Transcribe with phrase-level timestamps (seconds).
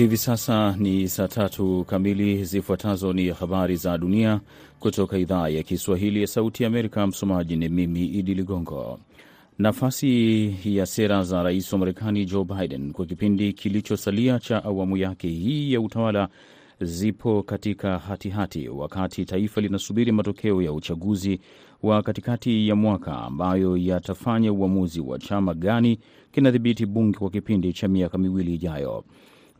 [0.00, 2.44] Hivi sasa ni saa tatu kamili.
[2.44, 4.40] Zifuatazo ni habari za dunia
[4.78, 7.06] kutoka idhaa ya Kiswahili ya Sauti ya Amerika.
[7.06, 8.98] Msomaji ni mimi Idi Ligongo.
[9.58, 15.28] Nafasi ya sera za rais wa Marekani Joe Biden kwa kipindi kilichosalia cha awamu yake
[15.28, 16.28] hii ya utawala
[16.80, 18.28] zipo katika hatihati
[18.62, 21.40] hati, wakati taifa linasubiri matokeo ya uchaguzi
[21.82, 25.98] wa katikati ya mwaka ambayo yatafanya uamuzi wa chama gani
[26.32, 29.04] kinadhibiti bunge kwa kipindi cha miaka miwili ijayo.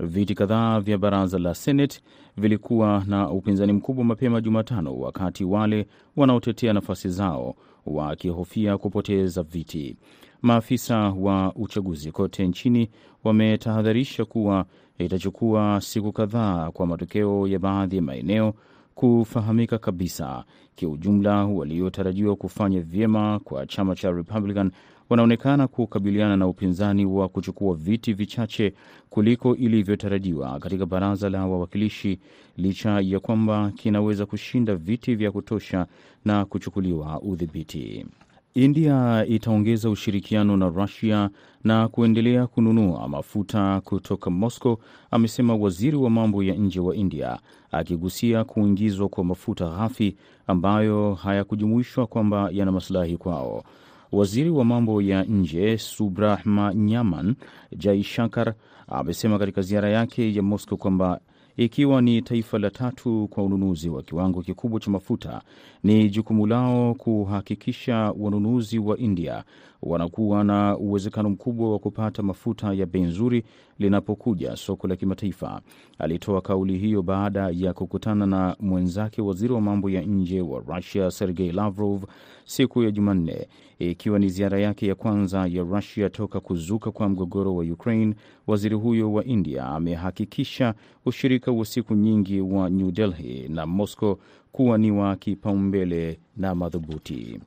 [0.03, 2.01] Viti kadhaa vya baraza la Senate
[2.37, 5.87] vilikuwa na upinzani mkubwa mapema Jumatano, wakati wale
[6.17, 7.55] wanaotetea nafasi zao
[7.87, 9.97] wakihofia kupoteza viti.
[10.43, 12.91] Maafisa wa uchaguzi kote nchini
[13.25, 14.65] wametahadharisha kuwa
[14.99, 18.55] itachukua siku kadhaa kwa matokeo ya baadhi ya maeneo
[18.95, 20.45] kufahamika kabisa.
[20.75, 24.71] Kiujumla, waliotarajiwa kufanya vyema kwa chama cha Republican
[25.11, 28.73] wanaonekana kukabiliana na upinzani wa kuchukua viti vichache
[29.11, 32.19] kuliko ilivyotarajiwa katika baraza la wawakilishi,
[32.57, 35.87] licha ya kwamba kinaweza kushinda viti vya kutosha
[36.25, 38.07] na kuchukuliwa udhibiti.
[38.55, 41.31] India itaongeza ushirikiano na Rusia
[41.65, 44.79] na kuendelea kununua mafuta kutoka Moscow,
[45.11, 47.39] amesema waziri wa mambo ya nje wa India,
[47.71, 53.65] akigusia kuingizwa kwa mafuta ghafi ambayo hayakujumuishwa kwamba yana masilahi kwao.
[54.13, 57.35] Waziri wa mambo ya nje Subrahmanyaman
[57.77, 58.55] Jaishankar
[58.89, 61.21] amesema katika ziara yake ya Moscow kwamba
[61.57, 65.43] ikiwa ni taifa la tatu kwa ununuzi wa kiwango kikubwa cha mafuta,
[65.83, 69.45] ni jukumu lao kuhakikisha wanunuzi wa India
[69.83, 73.45] wanakuwa na uwezekano mkubwa wa kupata mafuta ya bei nzuri
[73.79, 75.61] linapokuja soko la kimataifa.
[75.99, 81.11] Alitoa kauli hiyo baada ya kukutana na mwenzake waziri wa mambo ya nje wa Russia
[81.11, 82.05] Sergei Lavrov
[82.45, 83.49] siku ya Jumanne,
[83.81, 88.15] ikiwa ni ziara yake ya kwanza ya Rusia toka kuzuka kwa mgogoro wa Ukraine.
[88.47, 90.75] Waziri huyo wa India amehakikisha
[91.07, 94.19] ushirika wa siku nyingi wa New Delhi na Moscow
[94.53, 97.41] kuwa ni wa kipaumbele na madhubuti.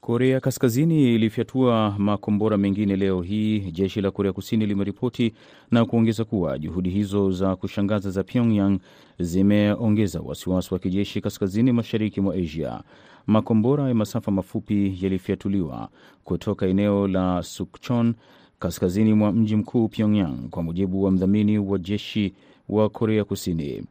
[0.00, 5.32] Korea Kaskazini ilifyatua makombora mengine leo hii, jeshi la Korea Kusini limeripoti
[5.70, 8.78] na kuongeza kuwa juhudi hizo za kushangaza za Pyongyang
[9.18, 12.82] zimeongeza wasiwasi wa kijeshi kaskazini mashariki mwa Asia.
[13.26, 15.88] Makombora ya masafa mafupi yalifyatuliwa
[16.24, 18.14] kutoka eneo la Sukchon
[18.58, 22.34] kaskazini mwa mji mkuu Pyongyang, kwa mujibu wa mdhamini wa jeshi
[22.68, 23.82] wa Korea Kusini.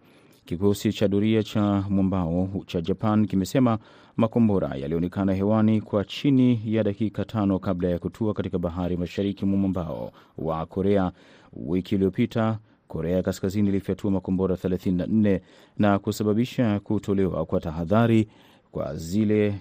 [0.45, 3.77] Kikosi cha doria cha mwambao cha Japan kimesema
[4.17, 9.57] makombora yalionekana hewani kwa chini ya dakika tano kabla ya kutua katika bahari mashariki mwa
[9.59, 11.11] mwambao wa Korea.
[11.53, 15.39] Wiki iliyopita Korea ya Kaskazini ilifyatua makombora 34
[15.77, 18.27] na kusababisha kutolewa kwa tahadhari
[18.71, 19.55] kwa zile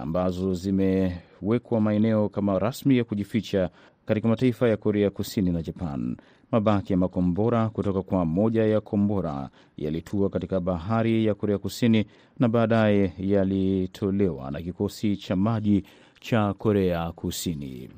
[0.00, 3.70] ambazo zimewekwa maeneo kama rasmi ya kujificha
[4.06, 6.16] katika mataifa ya Korea Kusini na Japan.
[6.52, 12.04] Mabaki ya makombora kutoka kwa moja ya kombora yalitua katika bahari ya Korea Kusini
[12.38, 15.84] na baadaye yalitolewa na kikosi cha maji
[16.20, 17.90] cha Korea Kusini.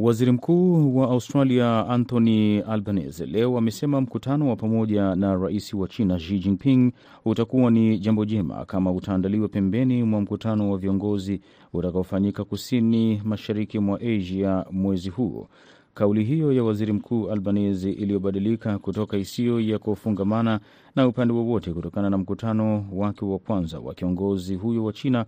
[0.00, 6.16] Waziri Mkuu wa Australia Anthony Albanese leo amesema mkutano wa pamoja na rais wa China
[6.18, 6.92] Xi Jinping
[7.24, 11.40] utakuwa ni jambo jema kama utaandaliwa pembeni mwa mkutano wa viongozi
[11.72, 15.46] utakaofanyika kusini mashariki mwa Asia mwezi huu.
[15.94, 20.60] Kauli hiyo ya waziri mkuu Albanese iliyobadilika kutoka isiyo ya kufungamana
[20.96, 25.24] na upande wowote kutokana na mkutano wake wa kwanza wa kiongozi huyo wa China.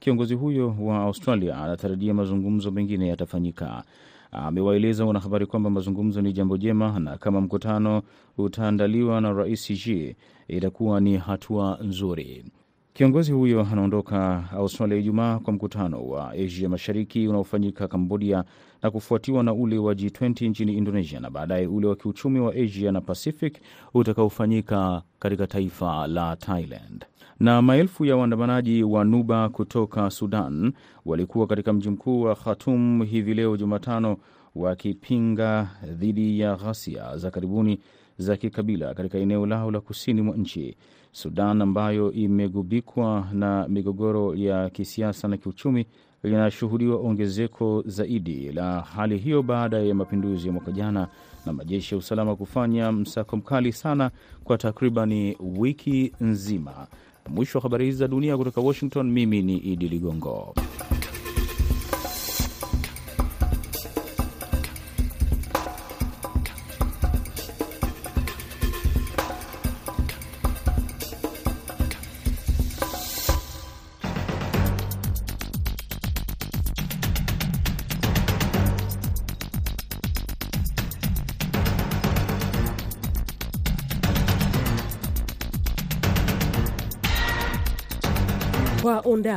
[0.00, 3.84] Kiongozi huyo wa Australia anatarajia mazungumzo mengine yatafanyika.
[4.34, 8.02] Amewaeleza wanahabari kwamba mazungumzo ni jambo jema na kama mkutano
[8.38, 10.16] utaandaliwa na rais Xi
[10.48, 12.44] itakuwa ni hatua nzuri.
[12.92, 18.44] Kiongozi huyo anaondoka Australia Ijumaa kwa mkutano wa Asia Mashariki unaofanyika Kambodia
[18.82, 22.92] na kufuatiwa na ule wa G20 nchini Indonesia na baadaye ule wa kiuchumi wa Asia
[22.92, 23.58] na Pacific
[23.94, 27.04] utakaofanyika katika taifa la Thailand.
[27.40, 30.72] Na maelfu ya waandamanaji wa Nuba kutoka Sudan
[31.04, 34.16] walikuwa katika mji mkuu wa Khartoum hivi leo Jumatano,
[34.54, 37.78] wakipinga dhidi ya ghasia za karibuni
[38.18, 40.76] za kikabila katika eneo lao la kusini mwa nchi.
[41.12, 45.86] Sudan ambayo imegubikwa na migogoro ya kisiasa na kiuchumi
[46.22, 51.08] linashuhudiwa ongezeko zaidi la hali hiyo baada ya mapinduzi ya mwaka jana
[51.46, 54.10] na majeshi ya usalama kufanya msako mkali sana
[54.44, 56.86] kwa takribani wiki nzima.
[57.28, 60.54] Mwisho wa habari hizi za dunia kutoka Washington, mimi ni Idi Ligongo.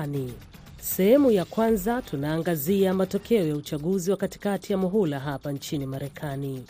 [0.06, 0.34] Undani
[0.82, 6.64] sehemu ya kwanza, tunaangazia matokeo ya uchaguzi wa katikati ya muhula hapa nchini Marekani.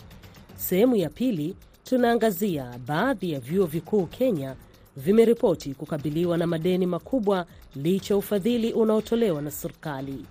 [0.55, 4.55] Sehemu ya pili, tunaangazia baadhi ya vyuo vikuu Kenya
[4.97, 7.45] vimeripoti kukabiliwa na madeni makubwa
[7.75, 10.25] licha ufadhili unaotolewa na serikali.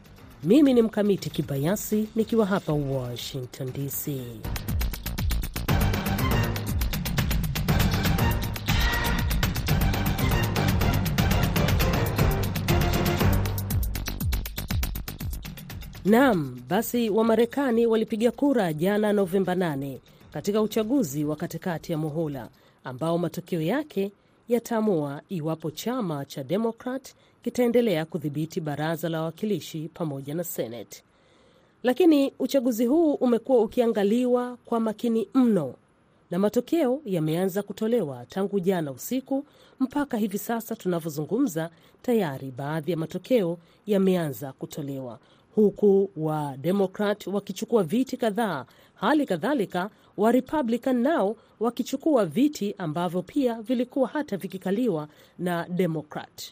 [0.45, 4.11] Mimi ni Mkamiti Kibayasi nikiwa hapa Washington DC.
[16.07, 19.99] Naam, basi Wamarekani walipiga kura jana Novemba 8
[20.33, 22.49] katika uchaguzi wa katikati ya muhula
[22.85, 24.13] ambao matokeo yake
[24.49, 31.03] yataamua iwapo chama cha Demokrat kitaendelea kudhibiti baraza la wawakilishi pamoja na Senate.
[31.83, 35.75] Lakini uchaguzi huu umekuwa ukiangaliwa kwa makini mno
[36.31, 39.45] na matokeo yameanza kutolewa tangu jana usiku
[39.81, 41.71] mpaka hivi sasa tunavyozungumza,
[42.03, 45.19] tayari baadhi ya matokeo yameanza kutolewa
[45.57, 48.65] huku wa Demokrat wakichukua viti kadhaa,
[48.95, 55.09] hali kadhalika wa Republican nao wakichukua viti ambavyo pia vilikuwa hata vikikaliwa
[55.39, 56.43] na Demokrat.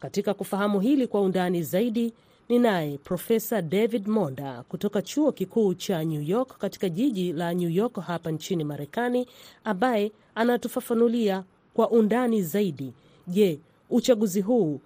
[0.00, 2.12] Katika kufahamu hili kwa undani zaidi,
[2.48, 7.70] ni naye Profesa David Monda kutoka chuo kikuu cha New York katika jiji la New
[7.70, 9.26] York hapa nchini Marekani,
[9.64, 11.44] ambaye anatufafanulia
[11.74, 12.92] kwa undani zaidi.
[13.26, 13.60] Je,
[13.90, 14.80] uchaguzi huu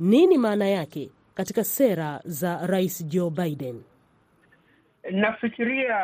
[0.00, 3.82] nini maana yake katika sera za Rais Joe Biden?
[5.10, 5.96] Nafikiria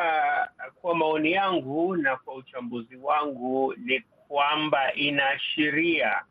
[0.81, 6.21] kwa maoni yangu na kwa uchambuzi wangu ni kwamba inaashiria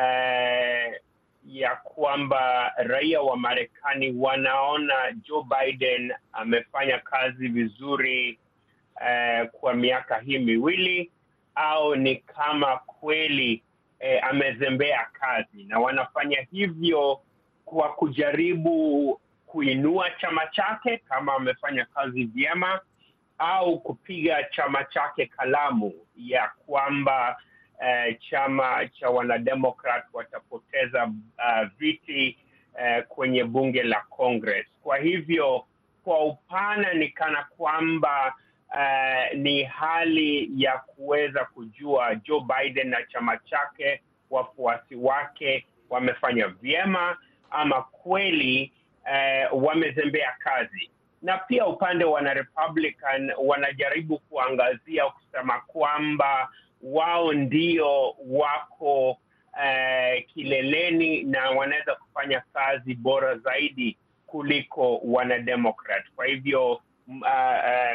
[0.00, 1.00] eh,
[1.46, 8.38] ya kwamba raia wa Marekani wanaona Joe Biden amefanya kazi vizuri
[9.06, 11.10] eh, kwa miaka hii miwili
[11.54, 13.62] au ni kama kweli
[14.00, 17.20] eh, amezembea kazi, na wanafanya hivyo
[17.66, 22.80] kwa kujaribu kuinua chama chake kama amefanya kazi vyema,
[23.38, 27.36] au kupiga chama chake kalamu ya kwamba
[27.82, 32.38] eh, chama cha wanademokrat watapoteza uh, viti
[32.80, 34.66] eh, kwenye bunge la Congress.
[34.82, 35.64] Kwa hivyo
[36.04, 38.34] kwa upana ni kana kwamba
[38.70, 47.16] uh, ni hali ya kuweza kujua Joe Biden na chama chake, wafuasi wake wamefanya vyema
[47.50, 48.72] ama kweli
[49.12, 50.90] eh, wamezembea kazi.
[51.22, 56.48] Na pia upande wa Republican wanajaribu kuangazia kusema kwamba
[56.82, 59.18] wao ndio wako
[59.64, 63.96] eh, kileleni na wanaweza kufanya kazi bora zaidi
[64.26, 66.04] kuliko wanademokrat.
[66.16, 66.82] Kwa hivyo uh,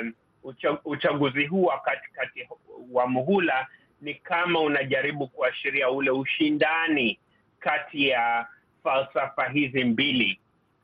[0.02, 0.14] um,
[0.86, 2.48] uchaguzi huu wa katikati
[2.92, 3.68] wa muhula
[4.02, 7.20] ni kama unajaribu kuashiria ule ushindani
[7.60, 8.48] kati ya
[8.84, 10.40] falsafa hizi mbili,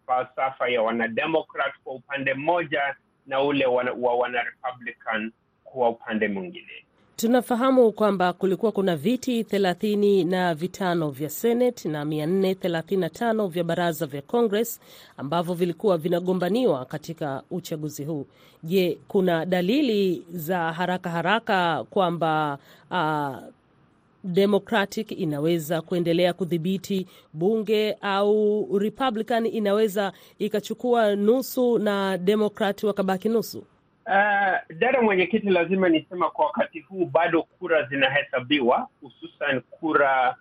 [0.05, 2.95] falsafa ya wanademokrat kwa upande mmoja
[3.27, 5.31] na ule wa wanarepublican
[5.63, 6.88] kwa upande mwingine.
[7.15, 13.09] Tunafahamu kwamba kulikuwa kuna viti thelathini na vitano vya Senate na mia nne thelathini na
[13.09, 14.81] tano vya baraza vya Congress
[15.18, 18.25] ambavyo vilikuwa vinagombaniwa katika uchaguzi huu.
[18.63, 22.57] Je, kuna dalili za haraka haraka kwamba
[22.92, 23.37] uh,
[24.28, 33.60] Democratic inaweza kuendelea kudhibiti bunge au Republican inaweza ikachukua nusu na Democrat wakabaki nusu?
[34.06, 40.36] Uh, dada mwenyekiti, lazima nisema kwa wakati huu bado kura zinahesabiwa, hususan kura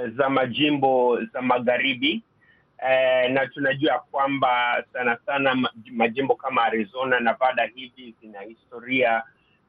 [0.00, 2.22] uh, za majimbo za magharibi
[2.78, 9.22] uh, na tunajua kwamba sana sana majimbo kama Arizona, na Nevada hivi zina historia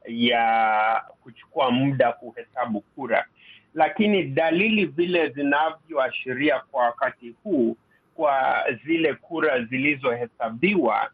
[0.06, 3.26] ya kuchukua muda kuhesabu kura,
[3.74, 7.76] lakini dalili vile zinavyoashiria kwa wakati huu
[8.14, 11.10] kwa zile kura zilizohesabiwa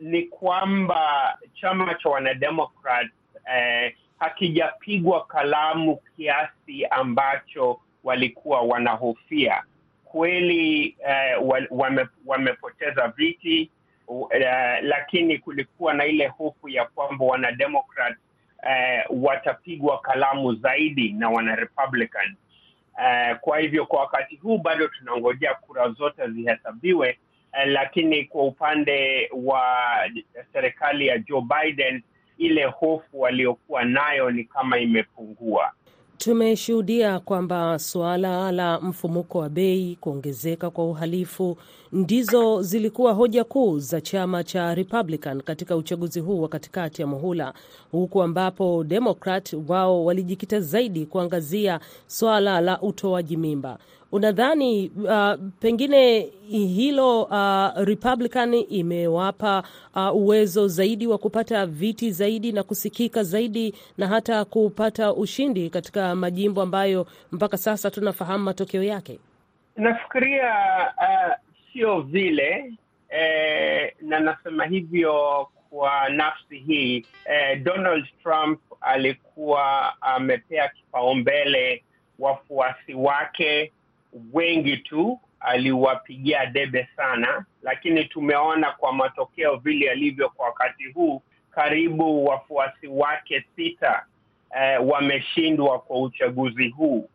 [0.00, 3.08] ni kwamba chama cha wanademokrat
[3.56, 9.62] eh, hakijapigwa kalamu kiasi ambacho walikuwa wanahofia.
[10.04, 13.70] Kweli eh, wame, wamepoteza viti
[14.30, 18.16] eh, lakini kulikuwa na ile hofu ya kwamba wanademokrat
[18.62, 22.34] eh, watapigwa kalamu zaidi na wanarepublican.
[23.04, 27.08] Eh, kwa hivyo kwa wakati huu bado tunangojea kura zote zihesabiwe.
[27.52, 29.62] eh, lakini kwa upande wa
[30.52, 32.02] serikali ya Joe Biden
[32.38, 35.72] ile hofu waliokuwa nayo ni kama imepungua.
[36.18, 41.58] Tumeshuhudia kwamba suala la mfumuko wa bei, kuongezeka kwa uhalifu
[41.92, 47.52] ndizo zilikuwa hoja kuu za chama cha Republican katika uchaguzi huu wa katikati ya muhula,
[47.92, 53.78] huku ambapo Democrat wao walijikita zaidi kuangazia swala la utoaji mimba.
[54.12, 59.62] unadhani uh, pengine hilo uh, Republican imewapa
[59.96, 66.14] uh, uwezo zaidi wa kupata viti zaidi na kusikika zaidi na hata kupata ushindi katika
[66.14, 69.18] majimbo ambayo mpaka sasa tunafahamu matokeo yake?
[69.76, 70.52] Nafikiria
[70.98, 71.45] uh,
[71.76, 72.72] sio vile
[73.08, 81.84] eh, na nasema hivyo kwa nafsi hii eh, Donald Trump alikuwa amepea kipaumbele
[82.18, 83.72] wafuasi wake
[84.32, 92.24] wengi tu, aliwapigia debe sana, lakini tumeona kwa matokeo vile yalivyo kwa wakati huu, karibu
[92.26, 94.06] wafuasi wake sita
[94.60, 97.08] eh, wameshindwa kwa uchaguzi huu.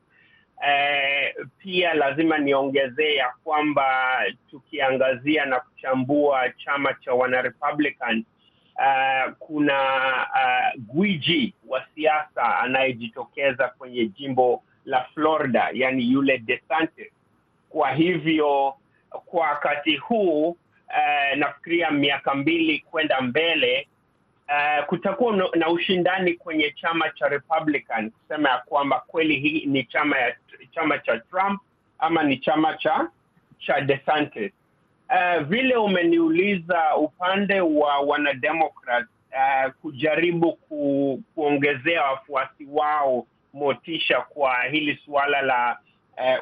[0.67, 8.23] Eh, pia lazima niongezee ya kwamba tukiangazia na kuchambua chama cha wanarepublican
[8.75, 9.81] uh, kuna
[10.33, 17.11] uh, gwiji wa siasa anayejitokeza kwenye jimbo la Florida, yani yule DeSantis.
[17.69, 18.73] Kwa hivyo
[19.25, 23.87] kwa wakati huu uh, nafikiria miaka mbili kwenda mbele
[24.51, 30.17] uh, kutakuwa na ushindani kwenye chama cha Republican kusema ya kwamba kweli hii ni chama
[30.17, 30.35] ya
[30.75, 31.61] chama cha Trump
[31.99, 33.09] ama ni chama cha
[33.59, 34.51] cha DeSantis.
[35.09, 44.99] Uh, vile umeniuliza upande wa wanademokrat uh, kujaribu ku, kuongezea wafuasi wao motisha kwa hili
[45.05, 45.77] suala la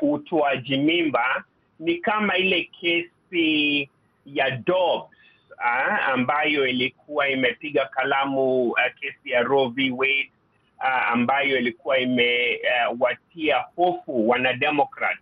[0.01, 1.43] uh, utoaji mimba
[1.79, 3.89] ni kama ile kesi
[4.25, 5.18] ya Dobbs
[5.59, 9.91] uh, ambayo ilikuwa imepiga kalamu uh, kesi ya Roe v.
[9.91, 10.31] Wade
[10.79, 15.17] uh, ambayo ilikuwa imewatia uh, hofu wanademokrat.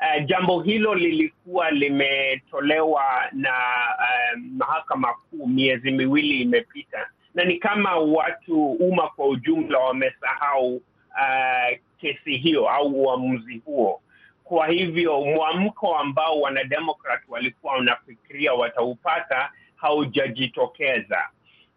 [0.00, 3.52] Uh, jambo hilo lilikuwa limetolewa na
[3.98, 11.78] uh, mahakama kuu miezi miwili imepita, na ni kama watu umma kwa ujumla wamesahau uh,
[12.00, 14.00] kesi hiyo au uamuzi huo.
[14.44, 21.28] Kwa hivyo mwamko ambao wanademokrat walikuwa wanafikiria wataupata haujajitokeza.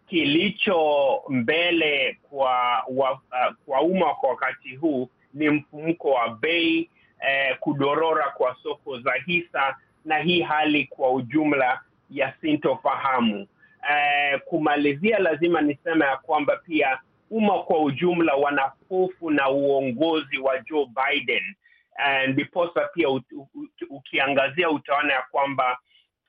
[0.08, 6.90] Kilicho mbele kwa wa, uh, kwa umma kwa wakati huu ni mfumuko wa bei
[7.28, 11.80] eh, kudorora kwa soko za hisa na hii hali kwa ujumla
[12.10, 13.46] ya sintofahamu.
[13.90, 16.98] Eh, kumalizia, lazima niseme ya kwamba pia
[17.30, 21.54] umma kwa ujumla wana hofu na uongozi wa Joe Biden
[22.28, 23.08] ndiposa pia
[23.90, 25.78] ukiangazia utaona ya kwamba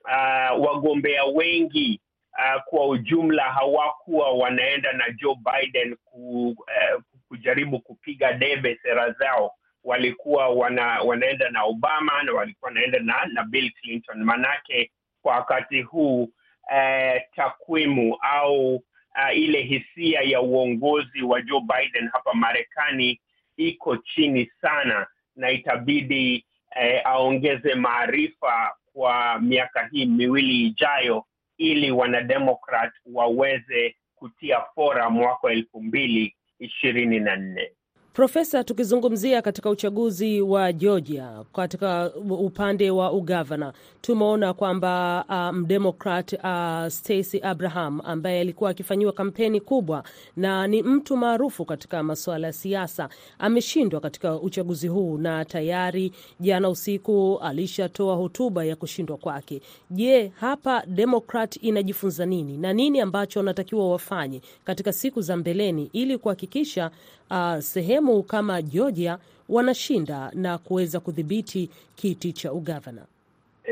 [0.04, 2.00] uh, wagombea wengi
[2.32, 9.52] uh, kwa ujumla hawakuwa wanaenda na Joe Biden ku, uh, kujaribu kupiga debe sera zao
[9.84, 14.24] walikuwa wana, wanaenda na Obama na walikuwa wanaenda na, na Bill Clinton.
[14.24, 14.90] Manake
[15.22, 16.28] kwa wakati huu
[16.74, 23.20] eh, takwimu au uh, ile hisia ya uongozi wa Joe Biden hapa Marekani
[23.56, 25.06] iko chini sana,
[25.36, 26.46] na itabidi
[26.76, 31.24] eh, aongeze maarifa kwa miaka hii miwili ijayo,
[31.58, 37.72] ili wanademokrat waweze kutia fora mwaka wa elfu mbili ishirini na nne.
[38.14, 46.88] Profesa, tukizungumzia katika uchaguzi wa Georgia katika upande wa ugavana, tumeona kwamba mdemokrat um, uh,
[46.88, 50.04] Stacey Abraham ambaye alikuwa akifanyiwa kampeni kubwa
[50.36, 56.68] na ni mtu maarufu katika masuala ya siasa ameshindwa katika uchaguzi huu, na tayari jana
[56.68, 59.60] usiku alishatoa hotuba ya kushindwa kwake.
[59.90, 66.18] Je, hapa Demokrat inajifunza nini na nini ambacho wanatakiwa wafanye katika siku za mbeleni ili
[66.18, 66.90] kuhakikisha
[67.30, 73.02] uh, sehemu kama Georgia wanashinda na kuweza kudhibiti kiti cha ugavana?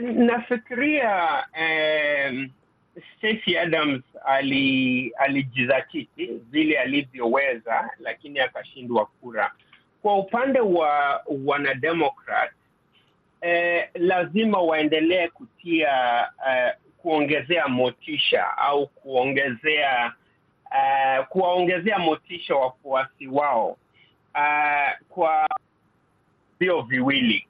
[0.03, 2.49] Nafikiria eh,
[3.19, 4.03] Stacey Adams
[5.19, 9.53] alijizatiti vile alivyoweza, lakini akashindwa kura.
[10.03, 12.51] Kwa upande wa wanademokrat
[13.41, 20.13] eh, lazima waendelee kutia eh, kuongezea motisha au kuongezea
[20.73, 23.69] Uh, kuwaongezea motisha wafuasi wao
[24.35, 25.49] uh, kwa
[26.61, 27.47] vio viwili.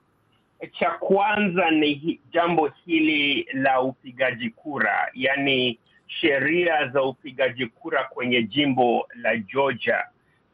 [0.78, 9.08] Cha kwanza ni jambo hili la upigaji kura, yaani sheria za upigaji kura kwenye jimbo
[9.14, 10.04] la Georgia.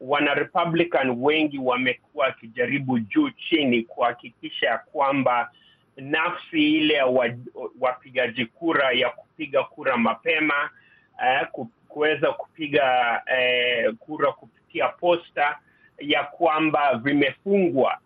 [0.00, 5.50] Wana Republican wengi wamekuwa wakijaribu juu chini kuhakikisha kwamba
[5.96, 7.06] nafsi ile ya
[7.80, 10.70] wapigaji kura ya kupiga kura mapema
[11.18, 11.48] uh,
[11.88, 15.58] kuweza kupiga eh, kura kupitia posta
[15.98, 17.98] ya kwamba vimefungwa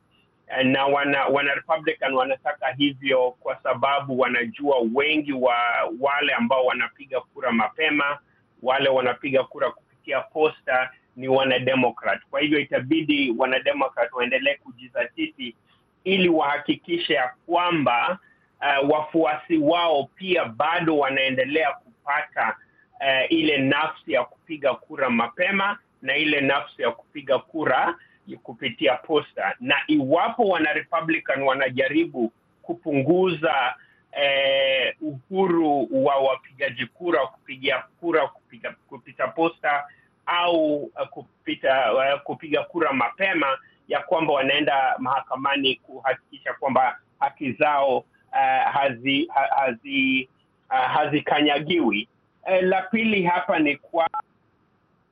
[0.65, 5.55] na wana, wana Republican wanataka hivyo kwa sababu wanajua wengi wa
[6.01, 8.19] wale ambao wanapiga kura mapema,
[8.63, 12.21] wale wanapiga kura kupitia posta ni wanademokrat.
[12.31, 15.57] Kwa hivyo itabidi wanademokrat waendelee kujizatiti
[16.05, 18.19] ili wahakikishe ya kwamba
[18.61, 22.57] uh, wafuasi wao pia bado wanaendelea kupata
[23.03, 27.95] uh, ile nafsi ya kupiga kura mapema na ile nafsi ya kupiga kura
[28.43, 32.33] kupitia posta, na iwapo wana Republican wanajaribu
[32.63, 33.75] kupunguza
[34.13, 39.85] eh, uhuru wa wapigaji kura kupiga kura kupiga, kupita posta
[40.27, 47.99] au uh, kupita uh, kupiga kura mapema, ya kwamba wanaenda mahakamani kuhakikisha kwamba haki zao
[47.99, 50.29] uh, hazikanyagiwi hazi,
[50.71, 52.09] uh, hazikanyagiwi.
[52.47, 54.09] Uh, la pili hapa ni kwa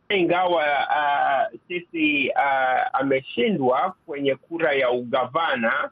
[0.08, 5.90] ingawa uh, sisi uh, ameshindwa kwenye kura ya ugavana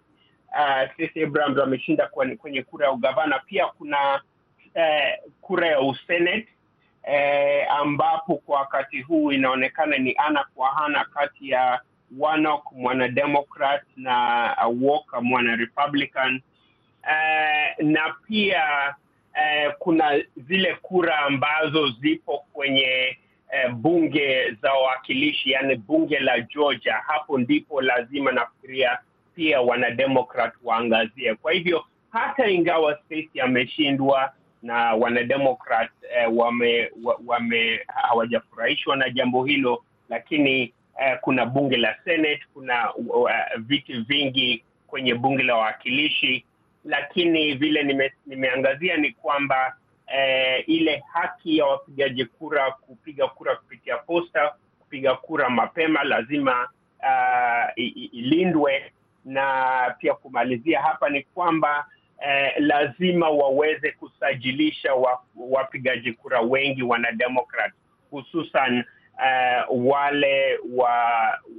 [0.52, 1.22] uh, sisi
[1.62, 3.38] ameshinda kwenye, kura ya ugavana.
[3.38, 4.20] Pia kuna
[4.74, 6.48] uh, kura ya usenate
[7.04, 11.80] uh, ambapo kwa wakati huu inaonekana ni ana kwa ana kati ya
[12.18, 16.40] Warnock mwanademokrat na uh, Walker mwana Republican
[17.02, 18.94] uh, na pia
[19.34, 23.16] uh, kuna zile kura ambazo zipo kwenye
[23.52, 26.94] eh, bunge za wawakilishi, yani bunge la Georgia.
[27.06, 28.98] Hapo ndipo lazima nafikiria
[29.34, 31.34] pia wanademokrat waangazie.
[31.34, 34.32] Kwa hivyo hata ingawa Stacey ameshindwa
[34.62, 36.90] na wanademokrat eh, wame,
[37.26, 44.64] wame hawajafurahishwa na jambo hilo, lakini eh, kuna bunge la Senate, kuna uh, viti vingi
[44.86, 46.44] kwenye bunge la wawakilishi,
[46.84, 53.96] lakini vile nime, nimeangazia ni kwamba eh, ile haki ya wapigaji kura kupiga kura kupitia
[53.96, 56.68] posta, kupiga kura mapema lazima
[57.00, 57.72] uh,
[58.12, 58.92] ilindwe.
[59.24, 61.86] Na pia kumalizia hapa ni kwamba
[62.26, 64.90] eh, lazima waweze kusajilisha
[65.36, 67.72] wapigaji kura wengi wanademokrat
[68.10, 68.84] hususan
[69.18, 70.92] uh, wale wa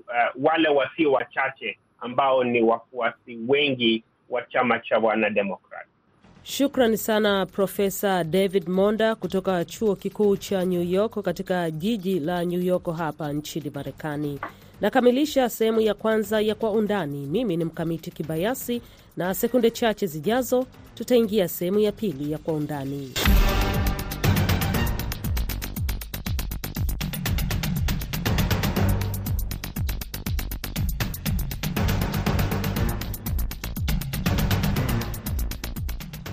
[0.07, 5.85] uh, wale wasio wachache ambao ni wafuasi wengi wa chama cha wanademokrat.
[6.43, 12.61] Shukrani sana Profesa David Monda kutoka chuo kikuu cha New York katika jiji la New
[12.61, 14.39] York hapa nchini Marekani.
[14.81, 17.25] Nakamilisha sehemu ya kwanza ya Kwa Undani.
[17.25, 18.81] Mimi ni Mkamiti Kibayasi,
[19.17, 20.65] na sekunde chache zijazo
[20.95, 23.13] tutaingia sehemu ya pili ya Kwa Undani.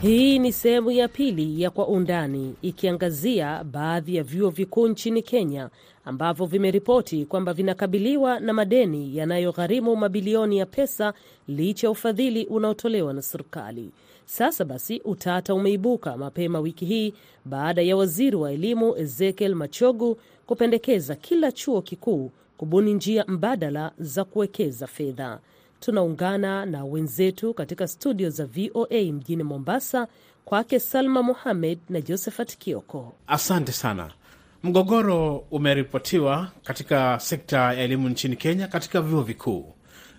[0.07, 5.71] Hii ni sehemu ya pili ya Kwa Undani, ikiangazia baadhi ya vyuo vikuu nchini Kenya
[6.05, 11.14] ambavyo vimeripoti kwamba vinakabiliwa na madeni yanayogharimu mabilioni ya pesa
[11.49, 13.90] licha ya ufadhili unaotolewa na serikali.
[14.25, 17.14] Sasa basi, utata umeibuka mapema wiki hii
[17.45, 20.16] baada ya waziri wa elimu Ezekiel Machogu
[20.47, 25.38] kupendekeza kila chuo kikuu kubuni njia mbadala za kuwekeza fedha.
[25.81, 30.09] Tunaungana na wenzetu katika studio za VOA mjini Mombasa,
[30.45, 33.12] kwake Salma Mohamed na Josephat Kioko.
[33.27, 34.11] Asante sana.
[34.62, 39.73] Mgogoro umeripotiwa katika sekta ya elimu nchini Kenya katika vyuo vikuu,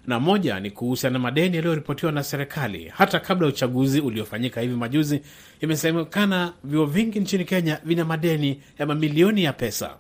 [0.08, 2.88] na moja ni kuhusiana na madeni yaliyoripotiwa na serikali.
[2.96, 5.22] Hata kabla ya uchaguzi uliofanyika hivi majuzi,
[5.62, 9.98] imesemekana vyuo vingi nchini Kenya vina madeni ya mamilioni ya pesa,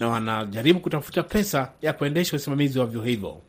[0.00, 3.40] na wanajaribu kutafuta pesa ya kuendesha usimamizi wa vyuo hivyo.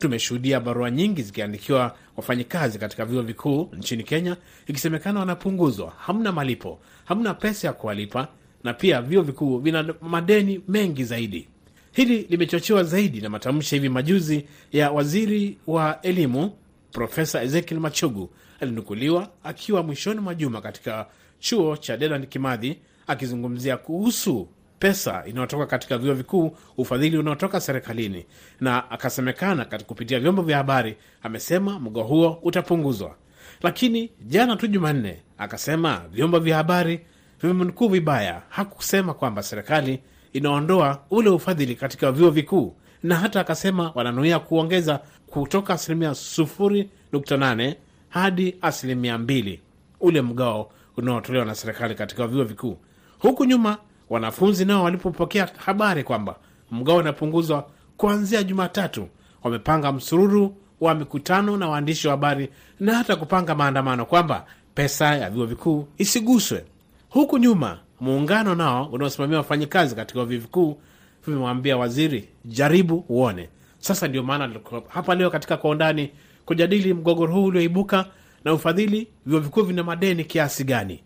[0.00, 4.36] Tumeshuhudia barua nyingi zikiandikiwa wafanyikazi katika vyuo vikuu nchini Kenya,
[4.66, 8.28] ikisemekana wanapunguzwa, hamna malipo, hamna pesa ya kuwalipa,
[8.64, 11.48] na pia vyuo vikuu vina madeni mengi zaidi.
[11.92, 16.52] Hili limechochewa zaidi na matamshi hivi majuzi ya waziri wa elimu
[16.92, 18.30] Profesa Ezekiel Machogu.
[18.60, 21.06] Alinukuliwa akiwa mwishoni mwa juma katika
[21.38, 24.48] chuo cha Dedan Kimathi akizungumzia kuhusu
[24.80, 28.26] pesa inayotoka katika vyuo vikuu, ufadhili unaotoka serikalini,
[28.60, 33.14] na akasemekana kupitia vyombo vya habari, amesema mgao huo utapunguzwa.
[33.62, 37.00] Lakini jana tu Jumanne akasema vyombo vya habari
[37.42, 38.42] vimemnukuu vibaya.
[38.48, 40.00] Hakusema kwamba serikali
[40.32, 47.36] inaondoa ule ufadhili katika vyuo vikuu, na hata akasema wananuia kuongeza kutoka asilimia sufuri nukta
[47.36, 47.76] nane
[48.08, 49.60] hadi asilimia mbili
[50.00, 52.78] ule mgao unaotolewa na serikali katika vyuo vikuu.
[53.18, 53.78] Huku nyuma
[54.10, 56.36] wanafunzi nao walipopokea habari kwamba
[56.70, 59.08] mgao unapunguzwa kuanzia Jumatatu,
[59.42, 62.48] wamepanga msururu wa mikutano na waandishi wa habari
[62.80, 66.64] na hata kupanga maandamano kwamba pesa ya vyuo vikuu isiguswe.
[67.10, 70.80] Huku nyuma muungano nao unaosimamia wafanyikazi katika vyuo vikuu
[71.26, 73.48] vimemwambia waziri, jaribu uone.
[73.78, 74.50] Sasa ndio maana
[74.88, 76.10] hapa leo katika Kwa Undani
[76.44, 78.04] kujadili mgogoro huu ulioibuka
[78.44, 81.00] na ufadhili, vyuo vikuu vina madeni kiasi gani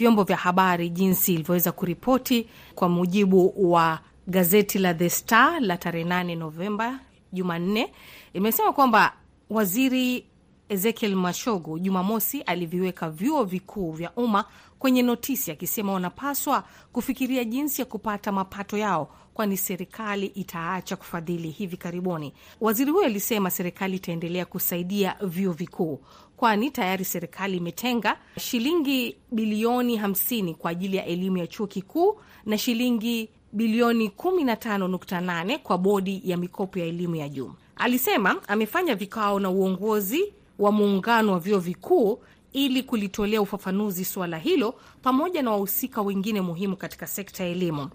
[0.00, 2.48] vyombo vya habari jinsi ilivyoweza kuripoti.
[2.74, 7.00] Kwa mujibu wa gazeti la The Star la tarehe 8 Novemba,
[7.32, 7.92] Jumanne,
[8.32, 9.12] imesema kwamba
[9.50, 10.26] waziri
[10.68, 14.44] Ezekiel Mashogu Jumamosi aliviweka vyuo vikuu vya umma
[14.78, 21.76] kwenye notisi akisema wanapaswa kufikiria jinsi ya kupata mapato yao kwani serikali itaacha kufadhili hivi
[21.76, 22.32] karibuni.
[22.60, 26.00] Waziri huyo alisema serikali itaendelea kusaidia vyuo vikuu
[26.40, 32.58] kwani tayari serikali imetenga shilingi bilioni 50 kwa ajili ya elimu ya chuo kikuu na
[32.58, 37.52] shilingi bilioni 15.8 kwa bodi ya mikopo ya elimu ya juu.
[37.76, 42.18] Alisema amefanya vikao na uongozi wa muungano wa vyuo vikuu
[42.52, 47.90] ili kulitolea ufafanuzi suala hilo pamoja na wahusika wengine muhimu katika sekta ya elimu.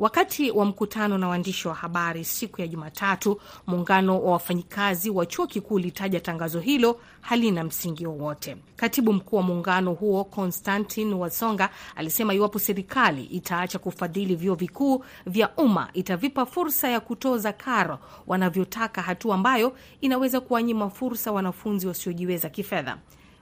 [0.00, 5.46] Wakati wa mkutano na waandishi wa habari siku ya Jumatatu, muungano wa wafanyikazi wa chuo
[5.46, 8.56] kikuu ulitaja tangazo hilo halina msingi wowote.
[8.76, 15.56] Katibu mkuu wa muungano huo Konstantin Wasonga alisema iwapo serikali itaacha kufadhili vyuo vikuu vya
[15.56, 22.98] umma itavipa fursa ya kutoza karo wanavyotaka, hatua ambayo inaweza kuwanyima fursa wanafunzi wasiojiweza kifedha.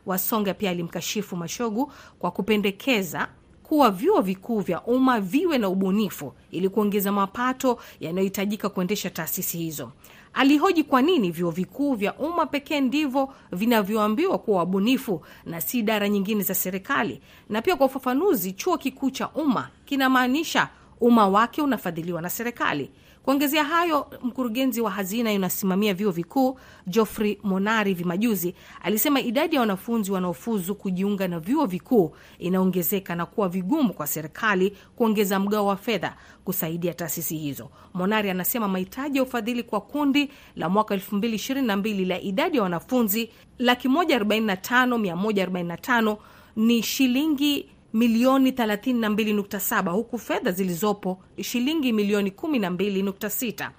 [0.06, 3.28] Wasonga pia alimkashifu Mashogu kwa kupendekeza
[3.68, 9.92] kuwa vyuo vikuu vya umma viwe na ubunifu ili kuongeza mapato yanayohitajika kuendesha taasisi hizo.
[10.34, 16.08] Alihoji kwa nini vyuo vikuu vya umma pekee ndivyo vinavyoambiwa kuwa wabunifu na si idara
[16.08, 17.20] nyingine za serikali.
[17.48, 20.68] Na pia kwa ufafanuzi, chuo kikuu cha umma kinamaanisha
[21.00, 22.90] umma wake unafadhiliwa na serikali.
[23.28, 30.12] Kuongezea hayo, mkurugenzi wa hazina inayosimamia vyuo vikuu Geoffrey Monari vimajuzi alisema idadi ya wanafunzi
[30.12, 36.16] wanaofuzu kujiunga na vyuo vikuu inaongezeka na kuwa vigumu kwa serikali kuongeza mgao wa fedha
[36.44, 37.68] kusaidia taasisi hizo.
[37.94, 43.88] Monari anasema mahitaji ya ufadhili kwa kundi la mwaka 2022 la idadi ya wanafunzi laki
[43.88, 46.16] 145,145
[46.56, 53.70] ni shilingi milioni 32.7 huku fedha zilizopo shilingi milioni 12.6.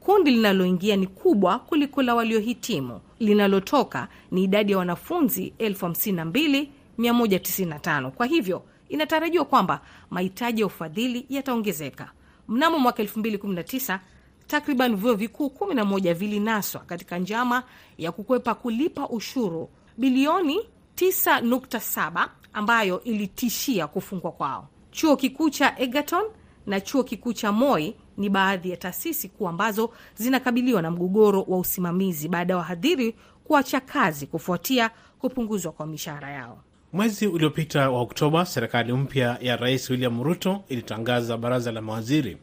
[0.00, 3.00] Kundi linaloingia ni kubwa kuliko la waliohitimu.
[3.18, 8.10] Linalotoka ni idadi ya wanafunzi 52,195.
[8.10, 12.10] Kwa hivyo inatarajiwa kwamba mahitaji ya ufadhili yataongezeka.
[12.48, 13.98] Mnamo mwaka 2019
[14.46, 17.62] takriban vyuo vikuu 11 vilinaswa katika njama
[17.98, 20.60] ya kukwepa kulipa ushuru bilioni
[20.96, 24.68] 9.7 ambayo ilitishia kufungwa kwao.
[24.90, 26.24] Chuo kikuu cha Egerton
[26.66, 31.58] na chuo kikuu cha Moi ni baadhi ya taasisi kuu ambazo zinakabiliwa na mgogoro wa
[31.58, 36.58] usimamizi baada ya wahadhiri kuacha kazi kufuatia kupunguzwa kwa mishahara yao.
[36.92, 42.36] Mwezi uliopita wa Oktoba, serikali mpya ya Rais William Ruto ilitangaza baraza la mawaziri.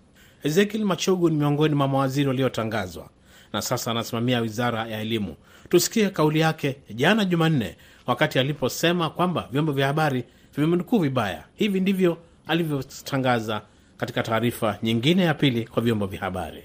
[0.44, 3.10] Ezekiel Machogu ni miongoni mwa mawaziri waliotangazwa
[3.54, 5.36] na sasa anasimamia wizara ya elimu.
[5.70, 10.24] Tusikie kauli yake jana Jumanne wakati aliposema kwamba vyombo vya habari
[10.56, 11.44] vimemnukuu vibaya.
[11.56, 13.62] Hivi ndivyo alivyotangaza
[13.98, 16.64] katika taarifa nyingine ya pili kwa vyombo vya habari.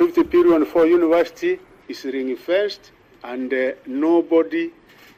[0.00, 2.80] 50 billion for university is ring-fenced
[3.22, 4.70] and uh, nobody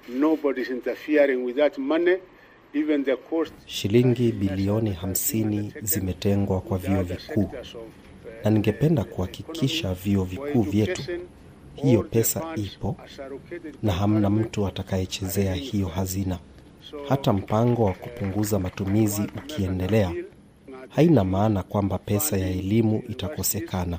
[0.09, 2.17] nobody is interfering with that money
[2.75, 7.51] even the cost Shilingi bilioni 50 zimetengwa kwa vyuo vikuu,
[8.45, 11.03] na ningependa kuhakikisha vyuo vikuu vyetu
[11.75, 12.97] hiyo pesa ipo
[13.83, 16.39] na hamna mtu atakayechezea hiyo hazina.
[17.09, 20.13] Hata mpango wa kupunguza matumizi ukiendelea,
[20.89, 23.99] haina maana kwamba pesa ya elimu itakosekana.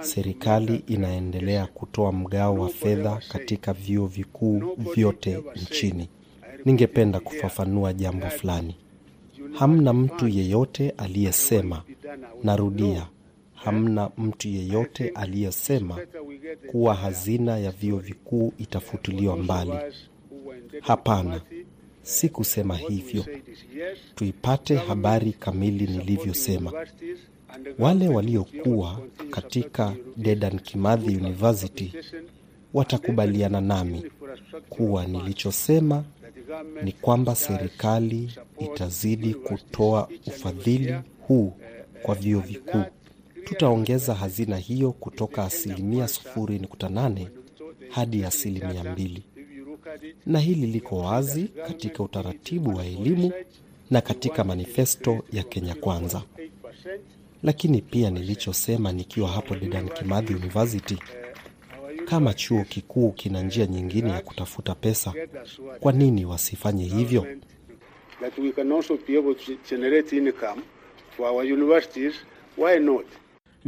[0.00, 4.62] Serikali inaendelea kutoa mgao wa fedha katika vyuo vikuu
[4.94, 6.08] vyote nchini.
[6.64, 8.76] Ningependa kufafanua jambo fulani.
[9.52, 11.82] Hamna mtu yeyote aliyesema,
[12.42, 13.06] narudia,
[13.64, 15.98] hamna mtu yeyote aliyesema
[16.70, 19.72] kuwa hazina ya vyuo vikuu itafutiliwa mbali.
[20.80, 21.40] Hapana,
[22.02, 23.24] si kusema hivyo.
[24.14, 26.72] Tuipate habari kamili nilivyosema.
[27.78, 31.92] Wale waliokuwa katika Dedan Kimathi University
[32.74, 34.02] watakubaliana nami
[34.68, 36.04] kuwa nilichosema
[36.82, 40.94] ni kwamba serikali itazidi kutoa ufadhili
[41.28, 41.52] huu
[42.02, 42.82] kwa vyuo vikuu.
[43.48, 47.26] Tutaongeza hazina hiyo kutoka asilimia 0.8
[47.90, 49.20] hadi asilimia 2,
[50.26, 53.32] na hili liko wazi katika utaratibu wa elimu
[53.90, 56.22] na katika manifesto ya Kenya Kwanza.
[57.42, 60.98] Lakini pia nilichosema nikiwa hapo Dedan Kimathi University,
[62.04, 65.14] kama chuo kikuu kina njia nyingine ya kutafuta pesa,
[65.80, 67.26] kwa nini wasifanye hivyo?
[68.20, 69.56] that we can also be able to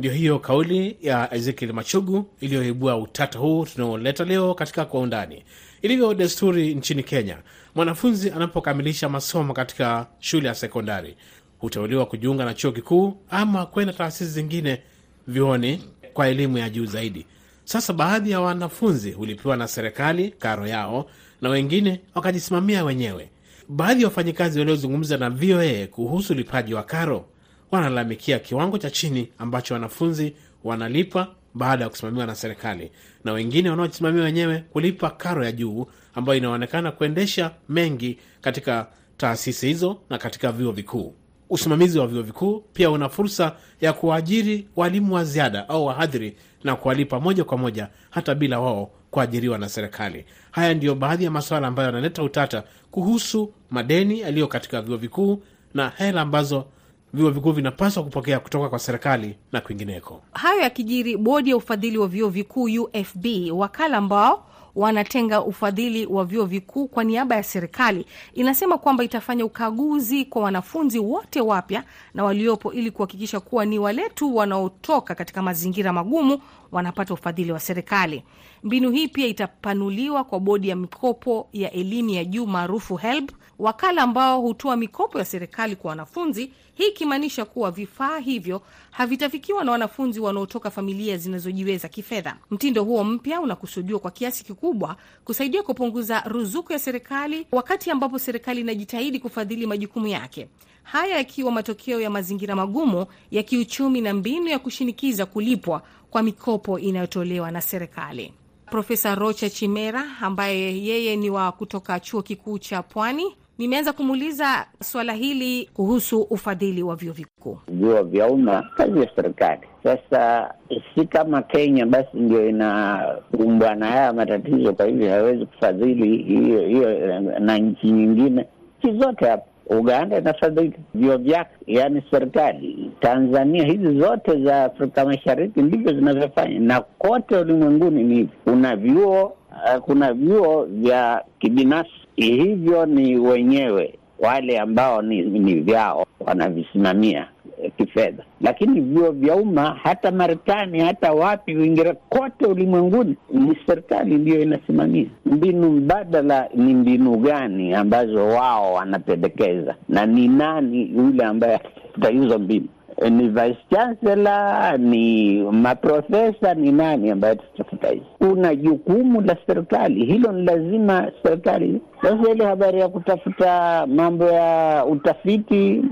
[0.01, 5.45] Ndio hiyo kauli ya Ezekiel Machogu iliyoibua utata huu tunaoleta leo katika Kwa Undani.
[5.83, 7.39] Ilivyo desturi nchini Kenya,
[7.75, 11.17] mwanafunzi anapokamilisha masomo katika shule ya sekondari
[11.59, 14.83] huteuliwa kujiunga na chuo kikuu ama kwenda taasisi zingine
[15.27, 17.27] vioni kwa elimu ya juu zaidi.
[17.65, 21.11] Sasa baadhi ya wanafunzi hulipiwa na serikali karo yao
[21.41, 23.31] na wengine wakajisimamia wenyewe.
[23.69, 27.27] Baadhi ya wafanyikazi waliozungumza na VOA kuhusu ulipaji wa karo
[27.71, 32.91] wanalalamikia kiwango cha chini ambacho wanafunzi wanalipa baada ya kusimamiwa na serikali,
[33.25, 40.01] na wengine wanaojisimamia wenyewe kulipa karo ya juu ambayo inaonekana kuendesha mengi katika taasisi hizo
[40.11, 41.15] na katika vyuo vikuu.
[41.51, 46.77] Usimamizi wa vyuo vikuu pia una fursa ya kuwaajiri walimu wa ziada au wahadhiri na
[46.77, 50.25] kuwalipa moja kwa moja hata bila wao kuajiriwa na serikali.
[50.51, 55.43] Haya ndiyo baadhi ya masuala ambayo yanaleta utata kuhusu madeni yaliyo katika vyuo vikuu
[55.75, 56.65] na hela ambazo
[57.13, 60.23] vyuo vikuu vinapaswa kupokea kutoka kwa serikali na kwingineko.
[60.33, 66.45] Hayo yakijiri, bodi ya ufadhili wa vyuo vikuu UFB, wakala ambao wanatenga ufadhili wa vyuo
[66.45, 72.73] vikuu kwa niaba ya serikali, inasema kwamba itafanya ukaguzi kwa wanafunzi wote wapya na waliopo
[72.73, 76.39] ili kuhakikisha kuwa ni wale tu wanaotoka katika mazingira magumu
[76.73, 78.23] wanapata ufadhili wa serikali.
[78.63, 84.03] Mbinu hii pia itapanuliwa kwa bodi ya mikopo ya elimu ya juu maarufu HELB, wakala
[84.03, 90.21] ambao hutoa mikopo ya serikali kwa wanafunzi, hii ikimaanisha kuwa vifaa hivyo havitafikiwa na wanafunzi
[90.21, 92.37] wanaotoka familia zinazojiweza kifedha.
[92.51, 98.61] Mtindo huo mpya unakusudiwa kwa kiasi kikubwa kusaidia kupunguza ruzuku ya serikali, wakati ambapo serikali
[98.61, 100.49] inajitahidi kufadhili majukumu yake,
[100.83, 106.79] haya yakiwa matokeo ya mazingira magumu ya kiuchumi na mbinu ya kushinikiza kulipwa kwa mikopo
[106.79, 108.33] inayotolewa na serikali.
[108.71, 115.13] Profesa Rocha Chimera ambaye yeye ni wa kutoka chuo kikuu cha Pwani, nimeanza kumuuliza suala
[115.13, 117.59] hili kuhusu ufadhili wa vyuo vikuu.
[117.69, 119.61] Vyuo vya umma kazi ya serikali.
[119.83, 120.55] Sasa
[120.95, 127.21] si kama Kenya basi ndio inakumbwa na haya matatizo, kwa hivyo hawezi kufadhili hiyo hiyo
[127.41, 128.47] na nchi nyingine.
[128.79, 132.91] Nchi zote hapa Uganda inafadhili vyuo vyake, yaani serikali.
[133.01, 138.29] Tanzania, hizi zote za Afrika Mashariki ndivyo zinavyofanya, na kote ulimwenguni ni.
[138.45, 146.07] Kuna vyuo uh, kuna vyuo vya kibinafsi, hivyo ni wenyewe wale ambao ni, ni vyao
[146.21, 147.29] wanavisimamia
[147.77, 154.41] kifedha, lakini vyuo vya umma hata Marekani hata wapi Uingereza, kote ulimwenguni ni serikali ndiyo
[154.43, 155.07] inasimamia.
[155.27, 162.39] Mbinu mbadala ni mbinu gani ambazo wao wanapendekeza, na ni nani yule ambaye atafuta hizo
[162.39, 162.67] mbinu?
[163.11, 168.05] Ni vice chancellor, ni maprofesa, ni nani ambaye atatafuta hizi?
[168.19, 171.81] Kuna jukumu la serikali, hilo ni lazima serikali.
[172.03, 175.83] Sasa ile habari ya kutafuta mambo ya utafiti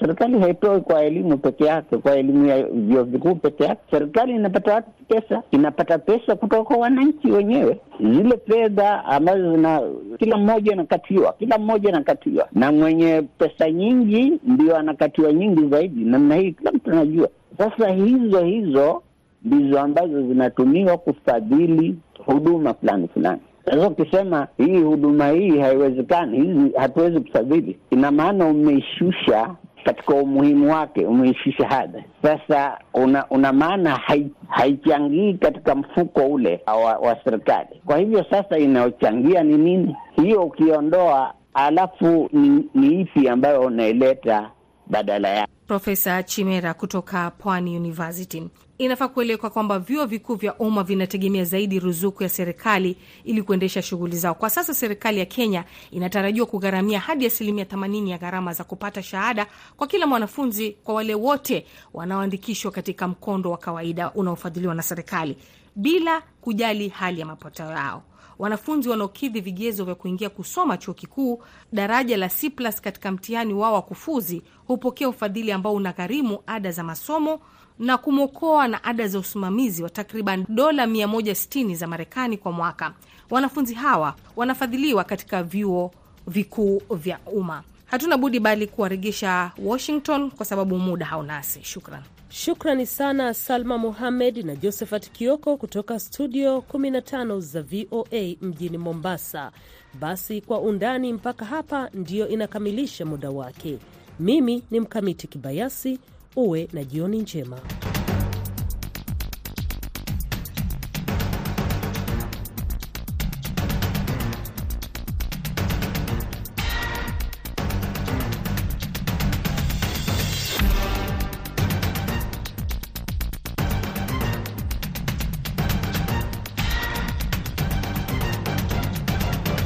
[0.00, 3.80] serikali haitoi kwa elimu peke yake, kwa elimu ya vyuo vikuu peke yake.
[3.90, 5.42] Serikali inapata pesa?
[5.50, 9.82] Inapata pesa kutoka kwa wananchi wenyewe, zile fedha ambazo zina
[10.18, 16.04] kila mmoja anakatiwa, kila mmoja anakatiwa, na mwenye pesa nyingi ndio anakatiwa nyingi zaidi.
[16.04, 17.28] Namna hii kila mtu anajua.
[17.58, 19.02] Sasa hizo hizo
[19.44, 23.40] ndizo ambazo zinatumiwa kufadhili huduma fulani fulani.
[23.64, 29.54] Sasa ukisema hii huduma hii haiwezekani, hizi hatuwezi kufadhili, ina maana umeishusha
[29.88, 32.04] katika umuhimu wake, umeishi shahada.
[32.22, 34.00] Sasa una, una maana
[34.48, 37.82] haichangii katika mfuko ule wa, wa serikali.
[37.86, 39.96] Kwa hivyo sasa inayochangia ni nini?
[40.16, 44.50] Hiyo ukiondoa, alafu ni, ni ipi ambayo unaileta
[44.86, 45.52] badala yake?
[45.66, 48.50] Profesa Chimera kutoka Pwani University.
[48.78, 54.16] Inafaa kueleweka kwamba vyuo vikuu vya umma vinategemea zaidi ruzuku ya serikali ili kuendesha shughuli
[54.16, 54.34] zao.
[54.34, 59.46] Kwa sasa serikali ya Kenya inatarajiwa kugharamia hadi asilimia 80 ya gharama za kupata shahada
[59.76, 65.36] kwa kila mwanafunzi kwa wale wote wanaoandikishwa katika mkondo wa kawaida unaofadhiliwa na serikali
[65.76, 68.02] bila kujali hali ya mapato yao.
[68.38, 72.50] Wanafunzi wanaokidhi vigezo vya kuingia kusoma chuo kikuu daraja la C+
[72.82, 77.40] katika mtihani wao wa kufuzi hupokea ufadhili ambao unagharimu ada za masomo
[77.78, 82.94] na kumwokoa na ada za usimamizi wa takriban dola 160 za Marekani kwa mwaka.
[83.30, 85.90] Wanafunzi hawa wanafadhiliwa katika vyuo
[86.26, 87.62] vikuu vya umma.
[87.86, 91.64] Hatuna budi bali kuwaregesha Washington kwa sababu muda haunasi.
[91.64, 92.02] Shukran.
[92.30, 99.52] Shukrani sana Salma Muhamed na Josephat Kioko kutoka studio 15 za VOA mjini Mombasa.
[100.00, 103.78] Basi kwa undani mpaka hapa ndiyo inakamilisha muda wake.
[104.20, 105.98] Mimi ni Mkamiti Kibayasi.
[106.36, 107.58] Uwe na jioni njema.